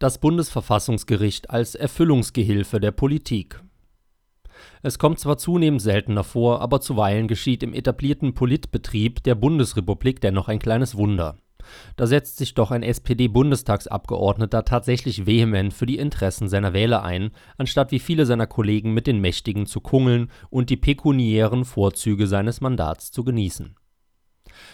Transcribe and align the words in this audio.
Das 0.00 0.18
Bundesverfassungsgericht 0.18 1.50
als 1.50 1.74
Erfüllungsgehilfe 1.74 2.78
der 2.78 2.92
Politik. 2.92 3.60
Es 4.80 4.96
kommt 4.96 5.18
zwar 5.18 5.38
zunehmend 5.38 5.82
seltener 5.82 6.22
vor, 6.22 6.60
aber 6.60 6.80
zuweilen 6.80 7.26
geschieht 7.26 7.64
im 7.64 7.74
etablierten 7.74 8.32
Politbetrieb 8.32 9.24
der 9.24 9.34
Bundesrepublik 9.34 10.20
dennoch 10.20 10.46
ein 10.46 10.60
kleines 10.60 10.96
Wunder. 10.96 11.38
Da 11.96 12.06
setzt 12.06 12.36
sich 12.36 12.54
doch 12.54 12.70
ein 12.70 12.84
SPD-Bundestagsabgeordneter 12.84 14.64
tatsächlich 14.64 15.26
vehement 15.26 15.74
für 15.74 15.86
die 15.86 15.98
Interessen 15.98 16.48
seiner 16.48 16.72
Wähler 16.72 17.02
ein, 17.02 17.32
anstatt 17.56 17.90
wie 17.90 17.98
viele 17.98 18.24
seiner 18.24 18.46
Kollegen 18.46 18.94
mit 18.94 19.08
den 19.08 19.20
Mächtigen 19.20 19.66
zu 19.66 19.80
kungeln 19.80 20.30
und 20.48 20.70
die 20.70 20.76
pekuniären 20.76 21.64
Vorzüge 21.64 22.28
seines 22.28 22.60
Mandats 22.60 23.10
zu 23.10 23.24
genießen 23.24 23.74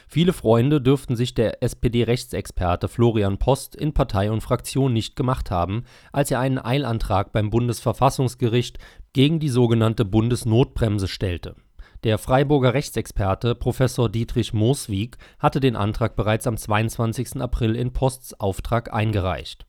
Viele 0.08 0.32
Freunde 0.32 0.80
dürften 0.80 1.16
sich 1.16 1.34
der 1.34 1.62
SPD-Rechtsexperte 1.62 2.88
Florian 2.88 3.38
Post 3.38 3.74
in 3.74 3.92
Partei 3.92 4.30
und 4.30 4.40
Fraktion 4.40 4.92
nicht 4.92 5.16
gemacht 5.16 5.50
haben, 5.50 5.84
als 6.12 6.30
er 6.30 6.40
einen 6.40 6.58
Eilantrag 6.58 7.32
beim 7.32 7.50
Bundesverfassungsgericht 7.50 8.78
gegen 9.12 9.40
die 9.40 9.48
sogenannte 9.48 10.04
Bundesnotbremse 10.04 11.08
stellte. 11.08 11.56
Der 12.04 12.18
Freiburger 12.18 12.74
Rechtsexperte 12.74 13.54
Professor 13.54 14.10
Dietrich 14.10 14.52
Mooswig 14.52 15.16
hatte 15.38 15.60
den 15.60 15.74
Antrag 15.76 16.16
bereits 16.16 16.46
am 16.46 16.56
22. 16.56 17.40
April 17.40 17.76
in 17.76 17.92
Posts 17.92 18.38
Auftrag 18.40 18.92
eingereicht 18.92 19.66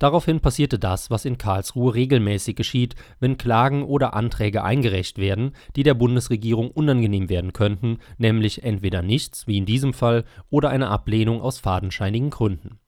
Daraufhin 0.00 0.40
passierte 0.40 0.78
das, 0.78 1.10
was 1.10 1.26
in 1.26 1.36
Karlsruhe 1.36 1.94
regelmäßig 1.94 2.56
geschieht, 2.56 2.94
wenn 3.20 3.36
Klagen 3.36 3.84
oder 3.84 4.14
Anträge 4.14 4.64
eingereicht 4.64 5.18
werden, 5.18 5.52
die 5.76 5.82
der 5.82 5.92
Bundesregierung 5.92 6.70
unangenehm 6.70 7.28
werden 7.28 7.52
könnten, 7.52 7.98
nämlich 8.16 8.64
entweder 8.64 9.02
nichts, 9.02 9.46
wie 9.46 9.58
in 9.58 9.66
diesem 9.66 9.92
Fall, 9.92 10.24
oder 10.48 10.70
eine 10.70 10.88
Ablehnung 10.88 11.42
aus 11.42 11.58
fadenscheinigen 11.58 12.30
Gründen. 12.30 12.80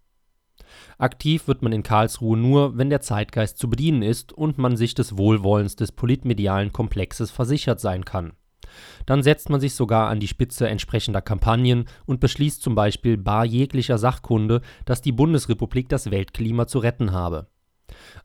Aktiv 0.97 1.49
wird 1.49 1.61
man 1.61 1.73
in 1.73 1.83
Karlsruhe 1.83 2.39
nur, 2.39 2.79
wenn 2.79 2.89
der 2.89 3.03
Zeitgeist 3.03 3.59
zu 3.59 3.69
bedienen 3.69 4.01
ist 4.01 4.33
und 4.33 4.57
man 4.57 4.79
sich 4.79 4.95
des 4.95 5.19
Wohlwollens 5.19 5.77
des 5.77 5.93
politmedialen 5.93 6.73
Komplexes 6.73 7.31
versichert 7.31 7.79
sein 7.79 8.07
kann 8.07 8.33
dann 9.07 9.23
setzt 9.23 9.51
man 9.51 9.61
sich 9.61 9.75
sogar 9.75 10.09
an 10.09 10.21
die 10.21 10.29
Spitze 10.29 10.69
entsprechender 10.69 11.23
Kampagnen 11.23 11.87
und 12.07 12.21
beschließt 12.21 12.63
zum 12.63 12.75
Beispiel 12.75 13.17
bar 13.17 13.45
jeglicher 13.45 13.99
Sachkunde, 13.99 14.61
dass 14.85 15.03
die 15.03 15.13
Bundesrepublik 15.13 15.89
das 15.89 16.11
Weltklima 16.11 16.67
zu 16.67 16.79
retten 16.79 17.13
habe. 17.13 17.47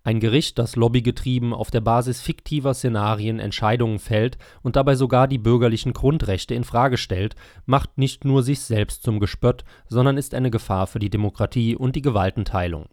Ein 0.04 0.20
Gericht, 0.20 0.58
das 0.58 0.76
lobbygetrieben 0.76 1.54
auf 1.54 1.72
der 1.72 1.82
Basis 1.82 2.22
fiktiver 2.22 2.74
Szenarien 2.74 3.40
Entscheidungen 3.40 4.00
fällt 4.00 4.38
und 4.62 4.76
dabei 4.76 4.96
sogar 4.96 5.28
die 5.28 5.38
bürgerlichen 5.38 5.94
Grundrechte 5.94 6.56
in 6.56 6.64
Frage 6.64 6.98
stellt, 6.98 7.36
macht 7.66 7.98
nicht 7.98 8.24
nur 8.24 8.44
sich 8.44 8.62
selbst 8.62 9.04
zum 9.04 9.20
Gespött, 9.20 9.66
sondern 9.88 10.18
ist 10.18 10.34
eine 10.34 10.52
Gefahr 10.52 10.88
für 10.88 11.00
die 11.00 11.10
Demokratie 11.10 11.76
und 11.76 11.96
die 11.96 12.02
Gewaltenteilung 12.02 12.88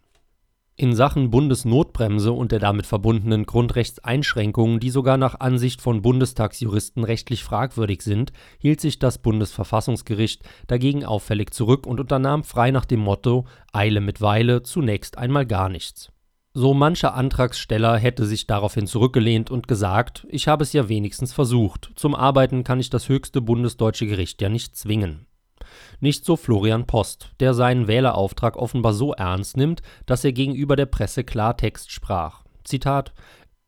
in 0.76 0.94
Sachen 0.94 1.30
Bundesnotbremse 1.30 2.32
und 2.32 2.50
der 2.50 2.58
damit 2.58 2.86
verbundenen 2.86 3.46
Grundrechtseinschränkungen, 3.46 4.80
die 4.80 4.90
sogar 4.90 5.16
nach 5.16 5.38
Ansicht 5.38 5.80
von 5.80 6.02
Bundestagsjuristen 6.02 7.04
rechtlich 7.04 7.44
fragwürdig 7.44 8.02
sind, 8.02 8.32
hielt 8.58 8.80
sich 8.80 8.98
das 8.98 9.18
Bundesverfassungsgericht 9.18 10.42
dagegen 10.66 11.04
auffällig 11.04 11.54
zurück 11.54 11.86
und 11.86 12.00
unternahm 12.00 12.42
frei 12.42 12.72
nach 12.72 12.86
dem 12.86 13.00
Motto 13.00 13.46
Eile 13.72 14.00
mit 14.00 14.20
Weile 14.20 14.62
zunächst 14.64 15.16
einmal 15.16 15.46
gar 15.46 15.68
nichts. 15.68 16.10
So 16.54 16.74
mancher 16.74 17.14
Antragsteller 17.14 17.96
hätte 17.96 18.26
sich 18.26 18.46
daraufhin 18.46 18.86
zurückgelehnt 18.86 19.50
und 19.50 19.68
gesagt, 19.68 20.26
ich 20.28 20.48
habe 20.48 20.62
es 20.64 20.72
ja 20.72 20.88
wenigstens 20.88 21.32
versucht, 21.32 21.92
zum 21.94 22.14
Arbeiten 22.14 22.64
kann 22.64 22.80
ich 22.80 22.90
das 22.90 23.08
höchste 23.08 23.40
bundesdeutsche 23.40 24.06
Gericht 24.06 24.42
ja 24.42 24.48
nicht 24.48 24.76
zwingen 24.76 25.26
nicht 26.00 26.24
so 26.24 26.36
Florian 26.36 26.86
Post, 26.86 27.30
der 27.40 27.54
seinen 27.54 27.86
Wählerauftrag 27.88 28.56
offenbar 28.56 28.92
so 28.92 29.12
ernst 29.12 29.56
nimmt, 29.56 29.82
dass 30.06 30.24
er 30.24 30.32
gegenüber 30.32 30.76
der 30.76 30.86
Presse 30.86 31.24
Klartext 31.24 31.90
sprach. 31.90 32.44
Zitat 32.64 33.12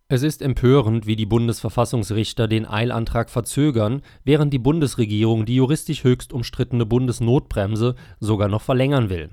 es 0.08 0.22
ist 0.22 0.40
empörend, 0.40 1.06
wie 1.06 1.16
die 1.16 1.26
Bundesverfassungsrichter 1.26 2.46
den 2.46 2.64
Eilantrag 2.64 3.28
verzögern, 3.28 4.02
während 4.22 4.52
die 4.52 4.60
Bundesregierung 4.60 5.46
die 5.46 5.56
juristisch 5.56 6.04
höchst 6.04 6.32
umstrittene 6.32 6.86
Bundesnotbremse 6.86 7.96
sogar 8.20 8.46
noch 8.46 8.62
verlängern 8.62 9.10
will. 9.10 9.30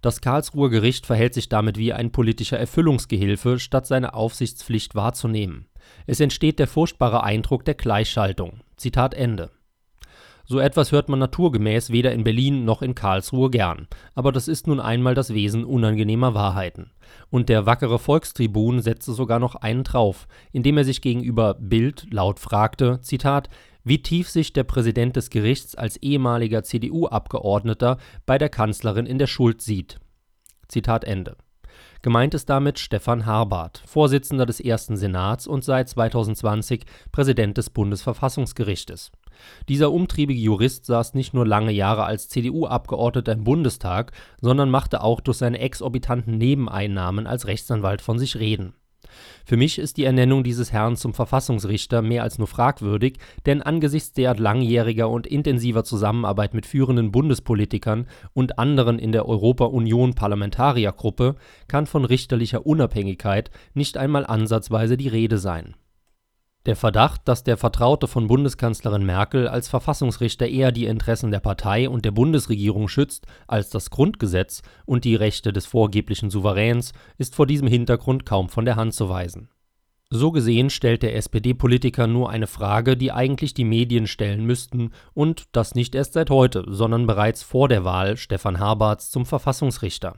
Das 0.00 0.22
Karlsruher 0.22 0.70
Gericht 0.70 1.04
verhält 1.04 1.34
sich 1.34 1.50
damit 1.50 1.76
wie 1.76 1.92
ein 1.92 2.12
politischer 2.12 2.58
Erfüllungsgehilfe, 2.58 3.58
statt 3.58 3.86
seine 3.86 4.14
Aufsichtspflicht 4.14 4.94
wahrzunehmen. 4.94 5.66
Es 6.06 6.20
entsteht 6.20 6.58
der 6.58 6.66
furchtbare 6.66 7.22
Eindruck 7.22 7.66
der 7.66 7.74
Gleichschaltung. 7.74 8.60
Zitat 8.78 9.12
Ende. 9.12 9.50
So 10.48 10.60
etwas 10.60 10.92
hört 10.92 11.08
man 11.08 11.18
naturgemäß 11.18 11.90
weder 11.90 12.12
in 12.12 12.22
Berlin 12.22 12.64
noch 12.64 12.80
in 12.80 12.94
Karlsruhe 12.94 13.50
gern, 13.50 13.88
aber 14.14 14.30
das 14.30 14.46
ist 14.46 14.68
nun 14.68 14.78
einmal 14.78 15.14
das 15.14 15.34
Wesen 15.34 15.64
unangenehmer 15.64 16.34
Wahrheiten. 16.34 16.92
Und 17.30 17.48
der 17.48 17.66
wackere 17.66 17.98
Volkstribun 17.98 18.80
setzte 18.80 19.12
sogar 19.12 19.40
noch 19.40 19.56
einen 19.56 19.82
drauf, 19.82 20.28
indem 20.52 20.78
er 20.78 20.84
sich 20.84 21.02
gegenüber 21.02 21.54
Bild 21.54 22.06
laut 22.12 22.38
fragte, 22.38 23.00
Zitat, 23.00 23.48
wie 23.82 24.02
tief 24.02 24.30
sich 24.30 24.52
der 24.52 24.62
Präsident 24.62 25.16
des 25.16 25.30
Gerichts 25.30 25.74
als 25.74 25.96
ehemaliger 25.96 26.62
CDU-Abgeordneter 26.62 27.98
bei 28.24 28.38
der 28.38 28.48
Kanzlerin 28.48 29.06
in 29.06 29.18
der 29.18 29.26
Schuld 29.26 29.62
sieht. 29.62 29.98
Zitat 30.68 31.02
Ende. 31.02 31.36
Gemeint 32.02 32.34
ist 32.34 32.48
damit 32.48 32.78
Stefan 32.78 33.26
Harbart, 33.26 33.82
Vorsitzender 33.84 34.46
des 34.46 34.60
ersten 34.60 34.96
Senats 34.96 35.48
und 35.48 35.64
seit 35.64 35.88
2020 35.88 36.84
Präsident 37.10 37.58
des 37.58 37.70
Bundesverfassungsgerichtes 37.70 39.10
dieser 39.68 39.92
umtriebige 39.92 40.40
Jurist 40.40 40.86
saß 40.86 41.14
nicht 41.14 41.34
nur 41.34 41.46
lange 41.46 41.72
Jahre 41.72 42.04
als 42.04 42.28
CDU-Abgeordneter 42.28 43.32
im 43.32 43.44
Bundestag, 43.44 44.12
sondern 44.40 44.70
machte 44.70 45.02
auch 45.02 45.20
durch 45.20 45.38
seine 45.38 45.58
exorbitanten 45.58 46.38
Nebeneinnahmen 46.38 47.26
als 47.26 47.46
Rechtsanwalt 47.46 48.00
von 48.00 48.18
sich 48.18 48.36
reden. 48.36 48.74
Für 49.44 49.56
mich 49.56 49.78
ist 49.78 49.96
die 49.96 50.04
Ernennung 50.04 50.44
dieses 50.44 50.72
Herrn 50.72 50.96
zum 50.96 51.14
Verfassungsrichter 51.14 52.02
mehr 52.02 52.22
als 52.22 52.38
nur 52.38 52.48
fragwürdig, 52.48 53.18
denn 53.46 53.62
angesichts 53.62 54.12
derart 54.12 54.40
langjähriger 54.40 55.08
und 55.08 55.26
intensiver 55.26 55.84
Zusammenarbeit 55.84 56.52
mit 56.54 56.66
führenden 56.66 57.12
Bundespolitikern 57.12 58.06
und 58.34 58.58
anderen 58.58 58.98
in 58.98 59.12
der 59.12 59.28
Europa-Union-Parlamentariergruppe 59.28 61.36
kann 61.68 61.86
von 61.86 62.04
richterlicher 62.04 62.66
Unabhängigkeit 62.66 63.50
nicht 63.74 63.96
einmal 63.96 64.26
ansatzweise 64.26 64.96
die 64.96 65.08
Rede 65.08 65.38
sein 65.38 65.76
der 66.66 66.76
Verdacht, 66.76 67.22
dass 67.24 67.44
der 67.44 67.56
Vertraute 67.56 68.08
von 68.08 68.26
Bundeskanzlerin 68.26 69.06
Merkel 69.06 69.48
als 69.48 69.68
Verfassungsrichter 69.68 70.46
eher 70.48 70.72
die 70.72 70.86
Interessen 70.86 71.30
der 71.30 71.40
Partei 71.40 71.88
und 71.88 72.04
der 72.04 72.10
Bundesregierung 72.10 72.88
schützt 72.88 73.26
als 73.46 73.70
das 73.70 73.90
Grundgesetz 73.90 74.62
und 74.84 75.04
die 75.04 75.16
Rechte 75.16 75.52
des 75.52 75.66
vorgeblichen 75.66 76.30
Souveräns, 76.30 76.92
ist 77.18 77.34
vor 77.34 77.46
diesem 77.46 77.68
Hintergrund 77.68 78.26
kaum 78.26 78.48
von 78.48 78.64
der 78.64 78.76
Hand 78.76 78.94
zu 78.94 79.08
weisen 79.08 79.48
so 80.10 80.30
gesehen 80.30 80.70
stellt 80.70 81.02
der 81.02 81.16
SPD-Politiker 81.16 82.06
nur 82.06 82.30
eine 82.30 82.46
Frage, 82.46 82.96
die 82.96 83.10
eigentlich 83.10 83.54
die 83.54 83.64
Medien 83.64 84.06
stellen 84.06 84.44
müssten 84.44 84.92
und 85.14 85.44
das 85.52 85.74
nicht 85.74 85.94
erst 85.94 86.12
seit 86.12 86.30
heute, 86.30 86.64
sondern 86.68 87.06
bereits 87.06 87.42
vor 87.42 87.68
der 87.68 87.84
Wahl 87.84 88.16
Stefan 88.16 88.60
Haberts 88.60 89.10
zum 89.10 89.26
Verfassungsrichter. 89.26 90.16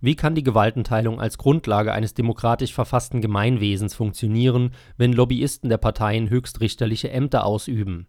Wie 0.00 0.16
kann 0.16 0.34
die 0.34 0.42
Gewaltenteilung 0.42 1.20
als 1.20 1.38
Grundlage 1.38 1.92
eines 1.92 2.14
demokratisch 2.14 2.72
verfassten 2.72 3.20
Gemeinwesens 3.20 3.94
funktionieren, 3.94 4.72
wenn 4.96 5.12
Lobbyisten 5.12 5.68
der 5.70 5.78
Parteien 5.78 6.30
höchstrichterliche 6.30 7.10
Ämter 7.10 7.44
ausüben? 7.44 8.06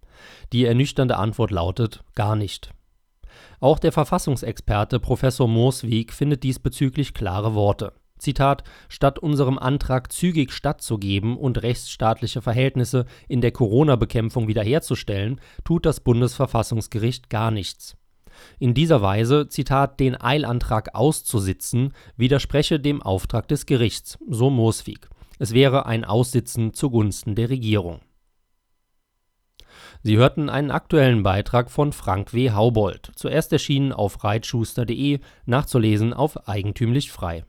Die 0.54 0.66
ernüchternde 0.66 1.18
Antwort 1.18 1.52
lautet 1.52 2.04
gar 2.16 2.36
nicht. 2.36 2.72
Auch 3.60 3.80
der 3.80 3.92
Verfassungsexperte 3.92 5.00
Professor 5.00 5.48
Moosweg 5.48 6.14
findet 6.14 6.44
diesbezüglich 6.44 7.14
klare 7.14 7.54
Worte. 7.54 7.94
Zitat, 8.20 8.64
statt 8.90 9.18
unserem 9.18 9.58
Antrag 9.58 10.12
zügig 10.12 10.52
stattzugeben 10.52 11.38
und 11.38 11.64
rechtsstaatliche 11.64 12.42
Verhältnisse 12.42 13.06
in 13.28 13.42
der 13.42 13.52
Corona-Bekämpfung 13.52 14.48
wiederherzustellen, 14.48 15.40
tut 15.64 15.86
das 15.86 16.02
Bundesverfassungsgericht 16.02 17.30
gar 17.30 17.50
nichts. 17.50 17.96
In 18.60 18.74
dieser 18.74 19.02
Weise, 19.02 19.48
Zitat, 19.48 20.00
den 20.00 20.20
Eilantrag 20.20 20.96
auszusitzen, 20.96 21.94
widerspreche 22.18 22.80
dem 22.80 23.02
Auftrag 23.02 23.48
des 23.48 23.66
Gerichts, 23.66 24.18
so 24.28 24.50
Mooswig. 24.50 25.10
Es 25.38 25.54
wäre 25.54 25.86
ein 25.86 26.06
Aussitzen 26.06 26.74
zugunsten 26.74 27.36
der 27.36 27.50
Regierung. 27.50 28.02
Sie 30.04 30.18
hörten 30.18 30.50
einen 30.50 30.72
aktuellen 30.72 31.24
Beitrag 31.24 31.70
von 31.70 31.92
Frank 31.92 32.34
W. 32.34 32.52
Haubold, 32.52 33.12
zuerst 33.16 33.52
erschienen 33.52 33.92
auf 33.92 34.24
reitschuster.de, 34.24 35.20
nachzulesen 35.46 36.14
auf 36.14 36.48
eigentümlich 36.48 37.12
frei 37.12 37.44